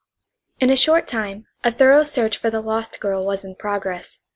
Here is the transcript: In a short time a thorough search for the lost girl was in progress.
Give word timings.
In 0.59 0.71
a 0.71 0.75
short 0.75 1.05
time 1.05 1.45
a 1.63 1.71
thorough 1.71 2.01
search 2.01 2.35
for 2.35 2.49
the 2.49 2.59
lost 2.59 2.99
girl 2.99 3.23
was 3.23 3.45
in 3.45 3.53
progress. 3.53 4.17